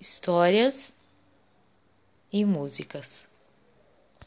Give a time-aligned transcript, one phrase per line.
[0.00, 0.94] histórias
[2.32, 3.28] e músicas.